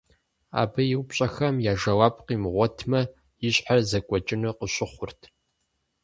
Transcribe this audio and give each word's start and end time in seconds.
Абы 0.61 0.81
и 0.93 0.95
упщӀэхэм 0.99 1.55
я 1.71 1.73
жэуап 1.81 2.15
къимыгъуэтмэ, 2.25 3.01
и 3.47 3.49
щхьэр 3.55 3.79
зэкӀуэкӀыну 3.89 4.57
къыщыхъурт. 4.57 5.21